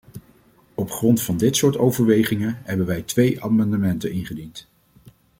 Op 0.73 0.91
grond 0.91 1.21
van 1.21 1.37
dit 1.37 1.55
soort 1.55 1.77
overwegingen 1.77 2.59
hebben 2.63 2.85
wij 2.85 3.01
twee 3.01 3.43
amendementen 3.43 4.11
ingediend. 4.11 4.67